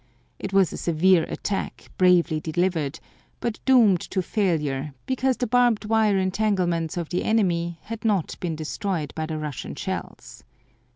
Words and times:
It 0.39 0.51
was 0.51 0.73
a 0.73 0.77
severe 0.77 1.25
attack, 1.25 1.91
bravely 1.99 2.39
delivered, 2.39 2.99
but 3.39 3.59
doomed 3.65 3.99
to 4.09 4.23
failure 4.23 4.95
because 5.05 5.37
the 5.37 5.45
barbed 5.45 5.85
wire 5.85 6.17
entanglements 6.17 6.97
of 6.97 7.09
the 7.09 7.23
enemy 7.23 7.77
had 7.83 8.03
not 8.03 8.35
been 8.39 8.55
destroyed 8.55 9.13
by 9.13 9.27
the 9.27 9.37
Russian 9.37 9.75
shells. 9.75 10.43